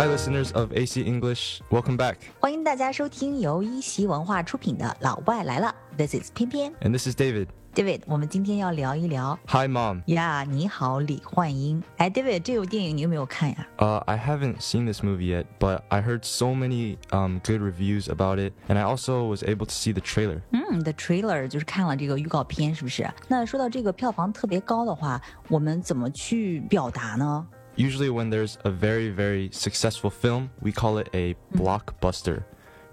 [0.00, 1.60] Hi, listeners of AC English.
[1.68, 2.14] Welcome back.
[2.40, 7.48] 欢迎大家收听由一席文化出品的《老外来了》，This is 翩翩 and this is David.
[7.74, 9.38] David，我们今天要聊一聊。
[9.48, 10.02] Hi, Mom.
[10.04, 11.82] Yeah，你好，李焕英。
[11.98, 13.68] 哎，David，这部电影你有没有看呀？
[13.76, 18.54] 呃、uh,，I haven't seen this movie yet, but I heard so many um good reviews about it,
[18.68, 20.40] and I also was able to see the trailer.
[20.50, 23.06] Mm, 嗯，the trailer 就是看了这个预告片，是不是？
[23.28, 27.46] 那说到这个票房特别高的话，我们怎么去表达呢？
[27.79, 32.43] Usually, when there's a very, very successful film, we call it a blockbuster,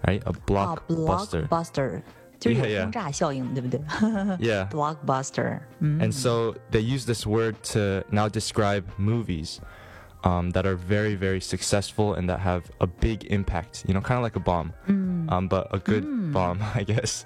[0.07, 0.21] right?
[0.27, 1.47] A 啊 blockbuster.
[1.49, 2.03] ，blockbuster
[2.41, 2.83] 就是有 Yeah, yeah.
[2.83, 3.79] 轰炸效应，对不对
[4.41, 4.69] Yeah.
[4.71, 9.61] ？blockbuster，嗯 And so they use this word to now describe movies
[10.25, 14.19] um, that are very, very successful and that have a big impact, you know, kind
[14.19, 17.25] of like a bomb, um, but a good bomb, I guess.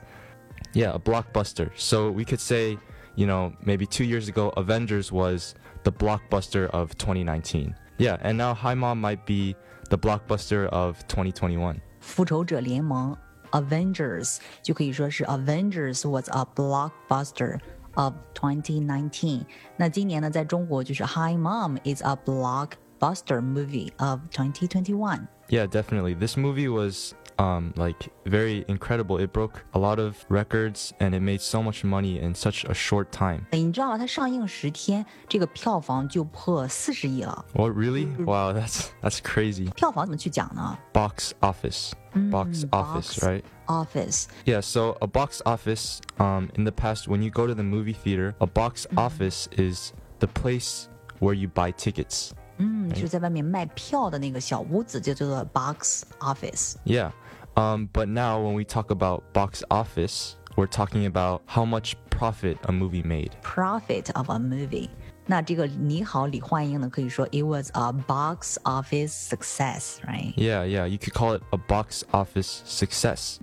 [0.74, 1.70] Yeah, a blockbuster.
[1.76, 2.76] So we could say,
[3.14, 7.74] you know, maybe two years ago, Avengers was the blockbuster of 2019.
[7.98, 9.56] Yeah, and now Hi Mom might be
[9.88, 11.80] the blockbuster of 2021.
[12.00, 13.16] 复仇者联盟
[13.52, 17.58] Avengers 就可以说是 Avengers was a blockbuster
[17.94, 19.44] of 2019。
[19.76, 25.26] 那今年呢，在中国就是 Hi Mom is a blockbuster movie of 2021。
[25.50, 26.14] Yeah, definitely.
[26.14, 29.18] This movie was um, like very incredible.
[29.18, 32.74] It broke a lot of records and it made so much money in such a
[32.74, 33.46] short time.
[33.52, 33.98] 哎你知道吗？
[33.98, 37.44] 它上映十天，这个票房就破四十亿了。
[37.54, 38.06] What really?
[38.24, 39.70] Wow, that's that's crazy.
[39.72, 41.92] 票房怎么去讲呢 Box office.
[42.30, 43.42] Box office, box right?
[43.66, 47.62] Office Yeah, so a box office um, in the past when you go to the
[47.62, 50.88] movie theater, a box office is the place
[51.20, 52.32] where you buy tickets.
[52.58, 56.74] 嗯，就是在外面卖票的那个小屋子，就叫做 box office。
[56.84, 57.12] Yeah.
[57.54, 62.56] Um, but now when we talk about box office, we're talking about how much profit
[62.64, 63.30] a movie made.
[63.42, 64.88] profit of a movie。
[65.28, 70.32] 那这个你好，李焕英呢，可以说 it was a box office success，right？
[70.36, 73.38] Yeah, yeah, you could call it a box office success.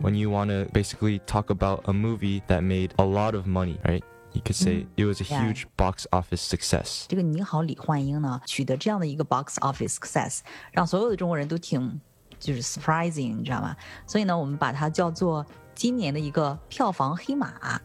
[0.00, 3.80] When you want to basically talk about a movie that made a lot of money,
[3.84, 4.04] right?
[4.33, 7.05] You could say it was a huge box office success.
[7.07, 10.39] 这个你好，李焕英呢，取得这样的一个 box office success，
[10.71, 11.99] 让所有的中国人都挺
[12.39, 13.75] 就是 surprising，你知道吗？
[14.05, 17.81] 所以呢，我们把它叫做今年的一个票房黑马。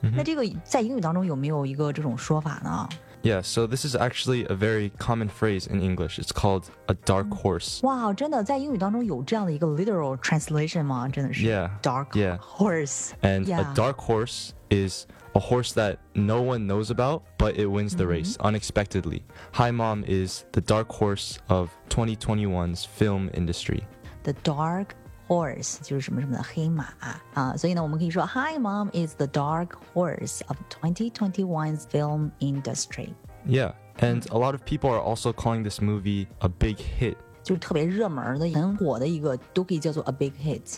[0.00, 2.88] 那这个在英语当中有没有一个这种说法呢？
[3.23, 6.19] Yeah, so this is actually a very common phrase in English.
[6.19, 7.79] It's called a dark horse.
[7.83, 11.07] 哇，真的在英语当中有这样的一个 literal translation 吗？
[11.07, 12.37] 真的是 Yeah, dark yeah.
[12.39, 13.11] horse。
[13.21, 13.61] And Yeah.
[13.61, 18.05] a dark horse is a horse that no one knows about, but it wins the
[18.05, 19.23] race unexpectedly.
[19.53, 23.85] Hi Mom is the dark horse of 2021's film industry.
[24.23, 24.95] The dark
[25.27, 26.87] horse 就是什么什么的黑马
[27.33, 33.13] 啊，所以呢，我们可以说 Hi Mom is the dark horse of 2021's film industry，
[33.45, 37.15] Yeah, and a lot of people are also calling this movie a big hit.
[37.47, 40.77] 就是特别热门的、很火的一个，都可以叫做 a big hit。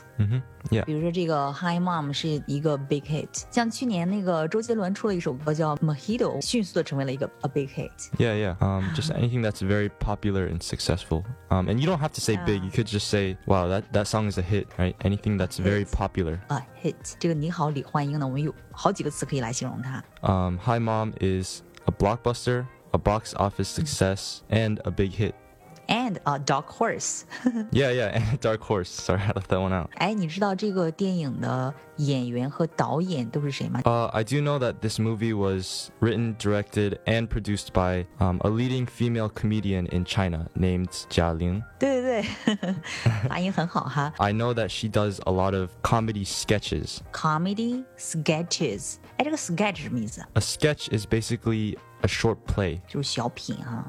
[0.72, 0.84] Yeah.
[0.84, 7.92] 比如说这个 Hi Mom 是一个 big hit，像去年那个周杰伦出了一首歌叫 Mojito，迅速的成为了一个 a big hit。
[8.18, 8.56] Yeah, yeah.
[8.60, 11.24] Um, just anything that's very popular and successful.
[11.50, 12.62] Um, and you don't have to say big.
[12.62, 12.66] Yeah.
[12.66, 14.96] You could just say, "Wow, that that song is a hit," right?
[15.04, 15.92] Anything that's very Hit.
[15.92, 16.40] popular.
[16.48, 20.04] a hit，这个你好李焕英呢，我们有好几个词可以来形容它。
[20.22, 25.34] Um, Hi Mom is a blockbuster, a box office success, and a big hit.
[25.90, 27.26] And a dark horse，
[27.72, 28.90] Yeah, yeah, and a dark horse.
[28.90, 29.92] Sorry, I left that one out.
[29.98, 33.82] 哎，你知道这个电影的演员和导演都是谁吗？
[33.84, 38.50] Uh, I do know that this movie was written, directed, and produced by um, a
[38.50, 41.62] leading female comedian in China named Jia Ling.
[41.78, 42.24] 对 对
[42.56, 42.76] 对，
[43.30, 44.12] 发音很好哈。
[44.18, 47.02] I know that she does a lot of comedy sketches.
[47.12, 50.22] Comedy sketches，哎，这个 sketch 什么意思？
[50.34, 52.82] A sketch is basically a short play.
[52.88, 53.86] 就是小品哈。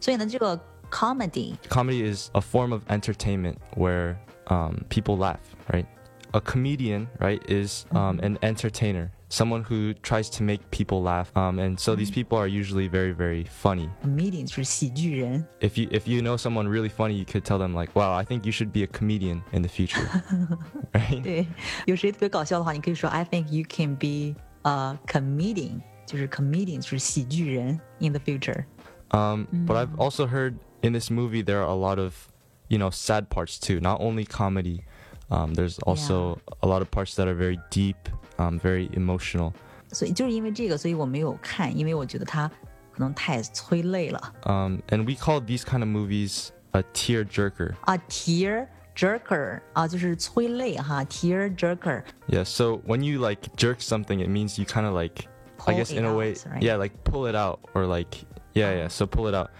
[0.00, 0.56] 所以呢，这个
[0.94, 5.40] comedy Comedy is a form of entertainment where um, people laugh,
[5.72, 5.86] right?
[6.32, 11.32] A comedian, right, is um, an entertainer, someone who tries to make people laugh.
[11.36, 13.88] Um, and so these people are usually very, very funny.
[14.00, 15.44] comedian 就是喜剧人。
[15.60, 18.24] If you if you know someone really funny, you could tell them like, "Wow, I
[18.24, 20.06] think you should be a comedian in the future."
[20.92, 21.20] right?
[21.20, 21.46] 对，
[21.86, 28.66] 有谁特别搞笑的话，你可以说 I think you can be a comedian，就是 comedian 就是喜剧人 in the future。
[29.10, 30.54] Um, But I've also heard
[30.84, 32.28] in this movie there are a lot of,
[32.68, 33.80] you know, sad parts too.
[33.80, 34.84] Not only comedy.
[35.32, 38.08] Um, there's also a lot of parts that are very deep,
[38.38, 39.52] um, very emotional.
[39.92, 42.48] 所以就是因为这个，所以我没有看，因为我觉得它
[42.90, 44.20] 可能太催泪了。
[44.42, 47.74] Um, and we call these kind of movies a tear jerker.
[47.82, 48.66] 啊，tear
[48.96, 52.02] jerker 啊，就是催泪哈，tear jerker。
[52.28, 52.42] Yeah.
[52.42, 55.28] So when you like jerk something, it means you kind of like,
[55.60, 56.62] I Pull guess it in a way, out, right?
[56.62, 58.16] yeah, like pull it out or like,
[58.54, 58.88] yeah, yeah.
[58.88, 59.50] So pull it out.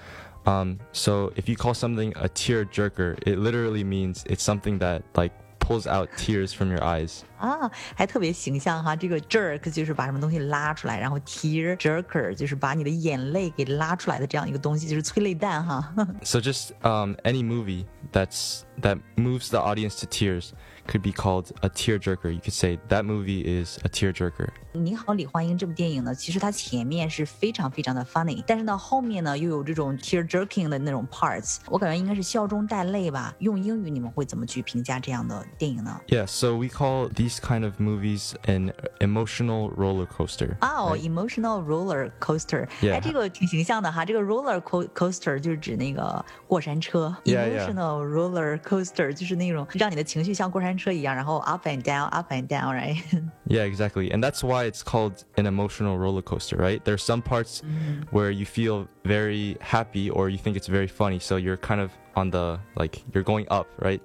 [0.46, 5.02] Um, so if you call something a tear jerker, it literally means it's something that
[5.14, 7.22] like pulls out tears from your eyes.
[7.38, 8.96] 啊，还特别形象哈。
[8.96, 15.92] 这个 jerk 就是把什么东西拉出来，然后 tear jerker 就是把你的眼泪给拉出来的这样一个东西，就是催泪弹哈。
[16.22, 20.52] so just um, any movie that's that moves the audience to tears
[20.86, 22.32] could be called a tearjerker.
[22.32, 24.48] You could say that movie is a tearjerker.
[24.74, 33.34] 你好，李焕英这部电影呢，其实它前面是非常非常的 funny，但是呢后面呢又有这种 tear jerking 的那种 parts，我感觉应该是笑中带泪吧。
[33.40, 36.00] 用英语你们会怎么去评价这样的电影呢？
[36.06, 40.54] Yeah, so we call these kind of movies an emotional roller coaster.
[40.60, 44.04] 哦、oh,，emotional roller coaster，哎，这个挺形象的哈。
[44.04, 52.96] 这个 roller coaster 就是指那个过山车，emotional roller coaster 就是那种让你的情绪像过山车一样，然后 up and down, up and down, right?
[53.48, 56.84] yeah, exactly, and that's why it's called an emotional roller coaster, right?
[56.84, 58.02] There's some parts mm-hmm.
[58.10, 61.90] where you feel very happy or you think it's very funny, so you're kind of
[62.14, 64.00] on the like you're going up, right?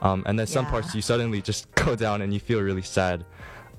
[0.00, 0.70] Um, and then some yeah.
[0.70, 3.24] parts you suddenly just go down and you feel really sad.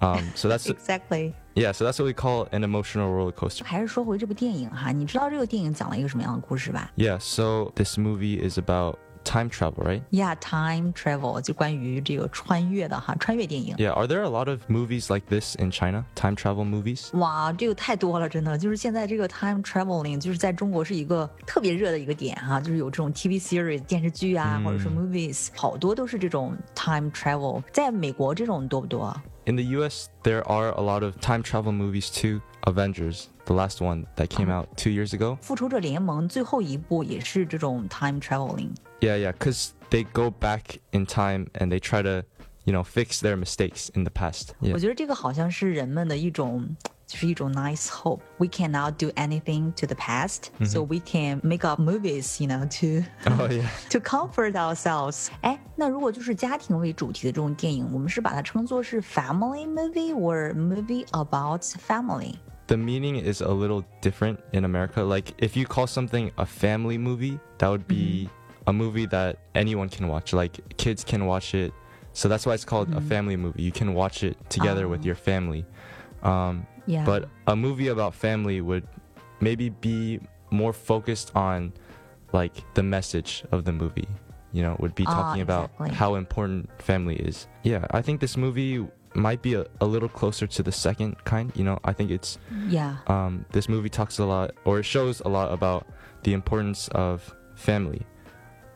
[0.01, 1.33] Um, so that's exactly.
[1.56, 3.66] Yeah, so that's what we call an emotional roller coaster.
[3.66, 6.89] 还是说回这部电影哈，你知道这个电影讲了一个什么样的故事吧？
[6.95, 10.01] Yeah, so this movie is about time travel, right?
[10.12, 13.75] Yeah, time travel 就关于这个穿越的哈，穿越电影。
[13.75, 16.06] Yeah, are there a lot of movies like this in China?
[16.16, 17.16] Time travel movies?
[17.18, 27.62] 哇，这个太多了，真的，就是现在这个 time traveling 就是在中国是一个特别热的一个点哈，就是有这种 TV series 电视剧啊，或者说 movies，好多都是这种 time travel。
[27.71, 32.42] 在美国这种多不多 ？In the U.S., there are a lot of time travel movies too.
[32.68, 35.38] Avengers, the last one that came out two years ago.
[35.42, 38.75] 复仇者联盟最后一部也是这种 time traveling.
[39.00, 42.25] Yeah, yeah, because they go back in time and they try to,
[42.66, 44.50] you know, fix their mistakes in the past.
[44.62, 44.74] Yeah.
[44.74, 46.75] 我觉得这个好像是人们的一种。
[47.07, 48.21] 就是一种 nice hope.
[48.38, 50.69] We cannot do anything to the past, mm -hmm.
[50.69, 52.88] so we can make up movies, you know, to
[53.31, 53.68] oh, yeah.
[53.89, 55.30] to comfort ourselves.
[55.42, 62.36] 哎，那如果就是家庭为主题的这种电影，我们是把它称作是 family movie or movie about family?
[62.69, 65.04] the meaning is a little different in America.
[65.04, 68.69] Like if you call something a family movie, that would be mm-hmm.
[68.69, 70.33] a movie that anyone can watch.
[70.33, 71.74] Like kids can watch it.
[72.13, 72.98] So that's why it's called mm-hmm.
[72.98, 73.63] a family movie.
[73.63, 75.06] You can watch it together with oh.
[75.06, 75.66] your family.
[76.24, 77.06] Um, yeah.
[77.06, 78.88] But a movie about family would
[79.42, 80.19] maybe be
[80.50, 81.74] more focused on
[82.33, 84.07] like the message of the movie.
[84.51, 87.48] You know, would be ah, talking about how important family is.
[87.62, 88.83] Yeah, I think this movie
[89.13, 91.51] might be a, a little closer to the second kind.
[91.56, 92.98] You know, I think it's yeah.
[93.06, 95.86] Um, this movie talks a lot, or it shows a lot about
[96.24, 98.01] the importance of family.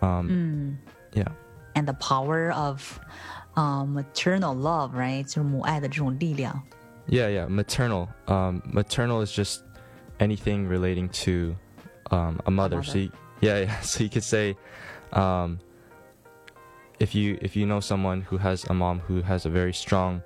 [0.03, 0.91] Um, mm.
[1.17, 1.29] Yeah,
[1.73, 2.99] and the power of
[3.55, 5.23] um, maternal love, right?
[5.23, 6.61] 就是母爱的这种力量。
[7.07, 8.09] Yeah, yeah, maternal.
[8.27, 9.63] Um, maternal is just
[10.19, 11.55] anything relating to
[12.11, 12.77] um, a mother.
[12.77, 12.83] A mother.
[12.83, 13.11] So you,
[13.41, 14.55] yeah, yeah, so you could say.
[15.11, 15.59] Um,
[16.99, 20.21] if you if you know someone who has a mom who has a very strong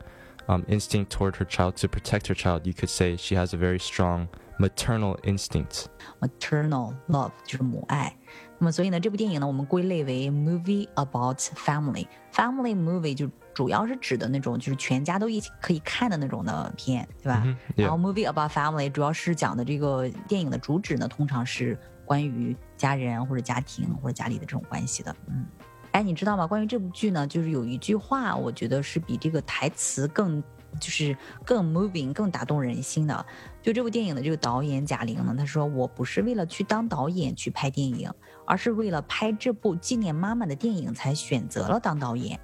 [0.47, 3.57] um, instinct toward her child to protect her child, you could say she has a
[3.57, 4.29] very strong
[4.59, 5.89] maternal instinct.
[6.19, 8.15] Maternal love 就是母爱。
[8.62, 12.06] 那么所以呢，这部电影呢，我们归类为 movie about family。
[12.32, 17.42] Family movie 就主要是指的那种就是全家都一起可以看的那种的片，对吧？
[17.44, 25.44] 嗯、然后 movie about family 主要是讲的这个电影的主旨呢，通常是关于家人或者家庭或者家里的这种关系的，嗯。
[25.90, 26.46] 哎，你知道吗？
[26.46, 30.42] 关于这部剧呢，就是有一句话，我觉得是比这个台词更，
[30.80, 33.26] 就是更 moving、更打动人心的。
[33.60, 38.10] 就这部电影的这个导演贾玲呢，她说：“我不是为了去当导演去拍电影，
[38.46, 42.38] 而是为了拍这部纪念妈妈的电影才选择了当导演。”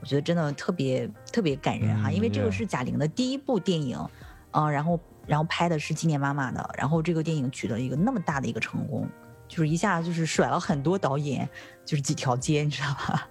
[0.00, 3.98] 我觉得真的特别特别感人哈，因为这个是贾玲的第一部电影，
[4.50, 9.08] 嗯，然后然后拍的是纪念妈妈的，然后这个电影取得一个那么大的一个成功。
[9.46, 11.48] 就是一下就是甩了很多导演，
[11.84, 13.28] 就是几条街，你知道吧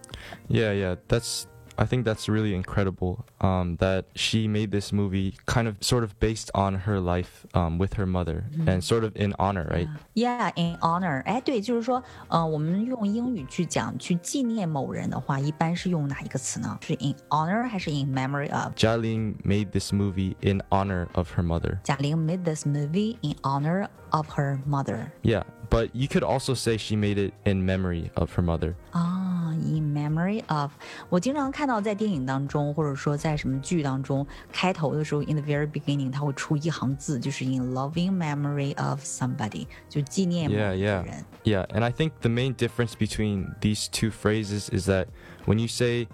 [0.48, 1.44] ？Yeah, yeah, that's
[1.81, 3.25] I think that's really incredible.
[3.41, 7.79] Um, that she made this movie kind of sort of based on her life um,
[7.79, 8.69] with her mother mm-hmm.
[8.69, 9.87] and sort of in honor, right?
[10.15, 11.23] Yeah, in honor.
[11.25, 16.77] 哎，对，就是说，呃，我们用英语去讲去纪念某人的话，一般是用哪一个词呢？
[16.81, 18.75] 是 in honor 还是 in memory of?
[18.75, 21.79] Jia Ling made this movie in honor of her mother.
[21.85, 25.13] 贾玲 made this movie in honor of her mother.
[25.23, 28.75] Yeah, but you could also say she made it in memory of her mother.
[28.93, 30.73] Ah, in memory of.
[31.09, 40.79] 我经常看到在电影当中，或者说在什么剧当中，开头的时候，in the very beginning，它会出一行字，就是 in loving memory of somebody，就纪念某个人。
[40.79, 41.05] Yeah,
[41.45, 41.67] yeah.
[41.67, 45.07] And I think the main difference between these two phrases is that
[45.47, 46.09] when you say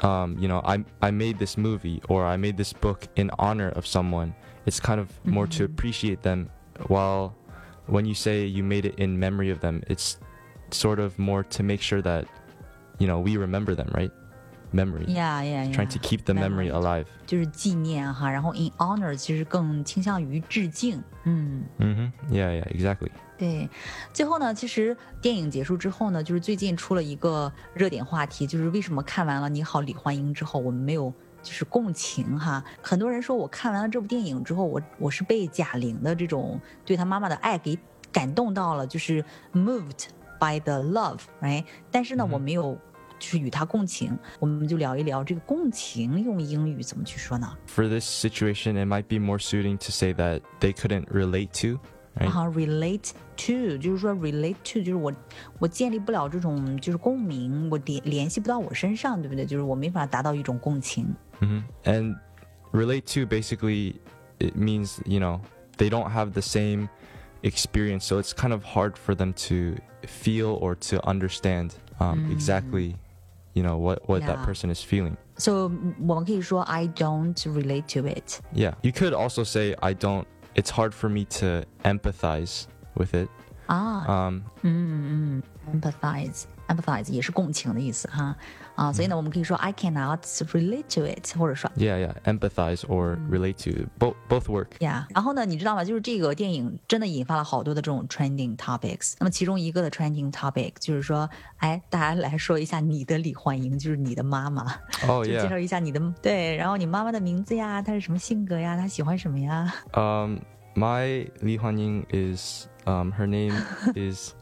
[0.00, 3.70] um, you know, I I made this movie or I made this book in honor
[3.70, 4.34] of someone.
[4.66, 5.58] It's kind of more mm -hmm.
[5.58, 5.74] to mm-hmm.
[5.74, 6.50] appreciate them
[6.88, 7.32] while
[7.86, 10.18] when you say you made it in memory of them, it's
[10.70, 12.26] sort of more to make sure that
[12.97, 14.11] you know we remember them, right?
[14.71, 15.05] Memory.
[15.07, 15.71] Yeah, yeah, yeah.
[15.71, 17.05] Trying to keep the memory, alive.
[17.27, 20.99] 就是纪念哈，然后 in honor 其实更倾向于致敬。
[21.25, 23.11] 嗯，hmm Yeah, yeah, exactly.
[23.37, 23.69] 对。
[24.11, 32.63] 最后呢，其实电影结束之后呢，就是最近出了一个热点话题，就是为什么看完了《你好，李焕英》之后，我们没有就是共情哈？
[32.81, 37.77] 很多人说我看完了这部电影之后，我我是被贾玲的这种对她妈妈的爱给
[38.11, 39.23] 感动到了，就是
[39.53, 40.05] moved
[40.42, 41.64] by the love，right？
[41.90, 42.78] 但是呢，我没有。
[43.20, 47.52] 就是与她共情，我们就聊一聊这个共情用英语怎么去说呢？
[47.66, 51.80] For this situation, it might be more suiting to say that they couldn't relate to,
[52.16, 52.30] right?
[52.30, 55.12] 啊、r e l a t e to 就是说 relate to 就是我
[55.58, 59.44] 我建立不了这种就是共鸣，我联联系不到我身上，对不对？
[59.44, 61.12] 就是我没法达到一种共情。
[61.40, 62.14] hmm And
[62.70, 63.96] relate to basically
[64.38, 65.40] it means you know
[65.76, 66.88] they don't have the same
[67.42, 72.96] experience, so it's kind of hard for them to feel or to understand um, exactly,
[73.54, 74.44] you know, what what that Yeah.
[74.44, 75.16] person is feeling.
[75.36, 75.70] So
[76.00, 78.40] 我们可以说 I don't relate to it。
[78.54, 80.26] Yeah, you could also say I don't.
[80.54, 83.28] It's hard for me to empathize with it.
[83.68, 88.36] 啊， Um, 嗯嗯，empathize empathize 也是共情的意思哈
[88.74, 94.68] 啊，所以呢，我们可以说 I cannot relate to it，或者说 yeah, yeah, empathize or relate to both both work.
[94.78, 95.84] Yeah，然后呢，你知道吗？
[95.84, 99.14] 就是这个电影真的引发了好多的这种 trending topics。
[99.18, 104.62] 那么其中一个的 trending topic 就是说，哎，大家来说一下你的李焕英，就是你的妈妈，
[105.08, 105.48] Oh 就介 yeah.
[105.48, 109.74] 绍一下你的对，然后你妈妈的名字呀，她是什么性格呀，她喜欢什么呀？
[109.92, 110.36] Um,
[110.76, 113.56] my Li Huanying is um, her name
[113.96, 114.34] is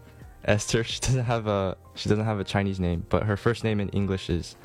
[0.44, 0.84] Esther.
[0.84, 3.88] She doesn't have a she doesn't have a Chinese name, but her first name in
[3.90, 4.56] English is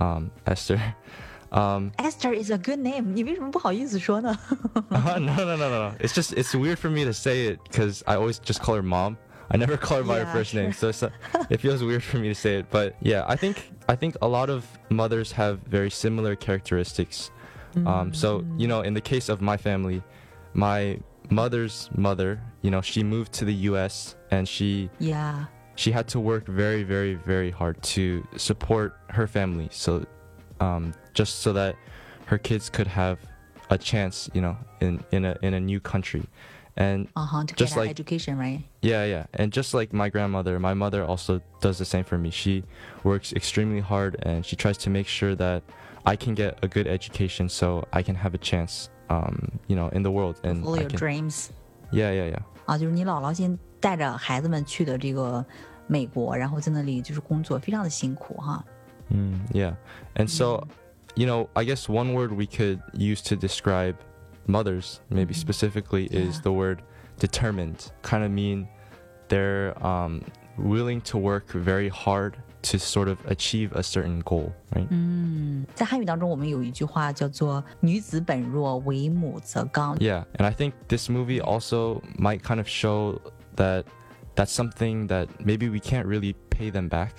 [0.00, 0.80] um, Esther.
[1.52, 4.38] Um, Esther is a good name，你 为什么不好意思说呢？
[4.90, 5.92] no, no, no, no, no.
[5.98, 8.82] It's just it's weird for me to say it because I always just call her
[8.82, 9.16] mom.
[9.52, 10.62] I never call her by Yeah, her first sure.
[10.62, 11.10] name, so it's, uh,
[11.50, 12.66] it feels weird for me to say it.
[12.70, 17.32] But yeah, I think I think a lot of mothers have very similar characteristics.
[17.84, 20.02] Um, so you know, in the case of my family,
[20.54, 24.15] my mother's mother, you know, she moved to the U.S.
[24.31, 29.67] and she Yeah，she had to work very, very, very hard to support her family.
[29.71, 30.05] So,
[30.59, 31.75] um, just so that
[32.25, 33.19] her kids could have
[33.69, 36.23] a chance, you know, in in a in a new country,
[36.77, 41.03] and 啊哈，to Just get an like- education，right？yeah, yeah, and just like my grandmother, my mother
[41.03, 42.29] also does the same for me.
[42.29, 42.63] She
[43.03, 45.63] works extremely hard and she tries to make sure that
[46.05, 49.88] I can get a good education so I can have a chance, um, you know,
[49.92, 50.36] in the world.
[50.42, 51.50] And Follow I your can, dreams。
[51.92, 52.42] yeah, yeah, yeah.
[52.66, 55.44] 啊，就是你姥姥先带着孩子们去的这个
[55.86, 58.64] 美国，然后在那里就是工作，非常的辛苦哈。
[59.10, 59.74] Mm, yeah.
[60.14, 60.68] And so,
[61.16, 63.96] you know, I guess one word we could use to describe
[64.46, 66.42] mothers, maybe specifically, is Yeah.
[66.42, 66.78] the word
[67.18, 67.90] determined.
[68.02, 68.68] Kind of mean
[69.28, 70.22] they're um,
[70.56, 74.86] willing to work very hard to sort of achieve a certain goal, right?
[74.90, 80.24] 嗯，在汉语当中，我们有一句话叫做“女子本弱，为母则刚 Yeah.
[80.36, 83.18] And I think this movie also might kind of show
[83.56, 83.84] that
[84.34, 87.12] that's something that maybe we can't really pay them back.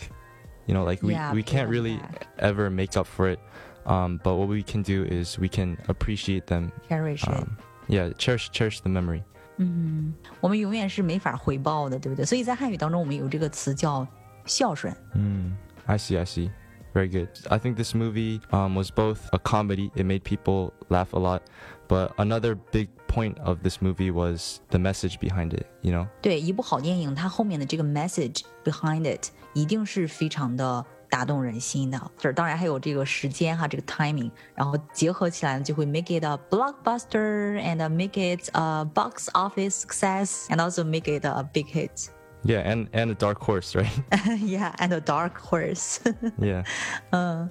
[0.65, 2.27] You know, like we, Yeah, we pay can't them really back.
[2.37, 3.39] ever make up for it.
[3.85, 7.29] Um, but what we can do is we can appreciate them ，cherish it”。
[7.29, 7.57] um,
[7.87, 9.23] yeah cherish cherish the memory
[9.57, 12.23] 嗯，我们永远是没法回报的，对不对？
[12.23, 14.07] 所以在汉语当中，我们有这个词叫
[14.45, 14.95] 孝顺。
[15.15, 15.51] mm,
[15.87, 16.49] i see i see
[16.93, 21.13] very good i think this movie um, was both a comedy it made people laugh
[21.13, 21.41] a lot
[21.87, 27.83] but another big point of this movie was the message behind it you know 对，一部好电影，它后面的这个
[27.83, 31.99] message behind it 一定是非常的打动人心的。
[32.17, 41.11] 这儿当然还有这个时间哈，这个 timing，然后结合起来呢，就会 make it a blockbuster and make it a box office success and also make
[41.11, 42.07] it a big hit.
[42.45, 43.91] yeah and and a dark horse right
[44.39, 45.99] yeah, and a dark horse.
[46.39, 46.65] yeah
[47.11, 47.49] 嗯，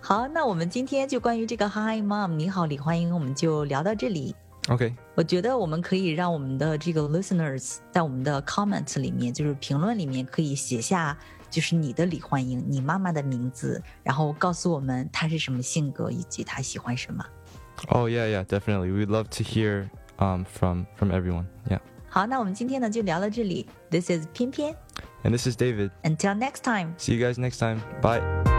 [0.00, 4.34] 好，那我们今天就关于这个 Hi Mom，你好李焕英，我们就聊到这里。
[4.66, 11.16] okay 我觉得我们可以让我们的这个 listeners 在我们的 comment 里面，就是评论里面可以写下，
[11.50, 17.24] 就是你的李焕英，你妈妈的名字，然后告诉我们她是什么性格，以及她喜欢什么。
[17.88, 21.78] oh yeah yeah definitely we'd love to hear um, from from everyone yeah
[22.15, 23.67] 好，那我们今天呢就聊到这里。
[23.91, 24.73] This is 翩翩
[25.25, 25.91] ，and this is David.
[26.03, 26.93] Until next time.
[26.97, 27.81] See you guys next time.
[28.01, 28.54] Bye.